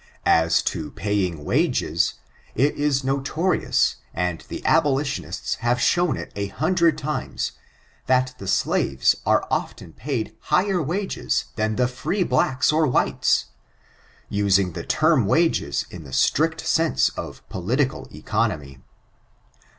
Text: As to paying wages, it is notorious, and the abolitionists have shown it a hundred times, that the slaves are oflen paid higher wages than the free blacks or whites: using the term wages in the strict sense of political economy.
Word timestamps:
As 0.25 0.63
to 0.63 0.89
paying 0.89 1.45
wages, 1.45 2.15
it 2.55 2.73
is 2.73 3.03
notorious, 3.03 3.97
and 4.15 4.43
the 4.49 4.65
abolitionists 4.65 5.53
have 5.61 5.79
shown 5.79 6.17
it 6.17 6.31
a 6.35 6.47
hundred 6.47 6.97
times, 6.97 7.51
that 8.07 8.33
the 8.39 8.47
slaves 8.47 9.15
are 9.27 9.47
oflen 9.51 9.95
paid 9.95 10.35
higher 10.39 10.81
wages 10.81 11.45
than 11.55 11.75
the 11.75 11.87
free 11.87 12.23
blacks 12.23 12.71
or 12.73 12.87
whites: 12.87 13.45
using 14.27 14.71
the 14.73 14.83
term 14.83 15.27
wages 15.27 15.85
in 15.91 16.03
the 16.03 16.13
strict 16.13 16.61
sense 16.65 17.09
of 17.09 17.47
political 17.49 18.07
economy. 18.11 18.79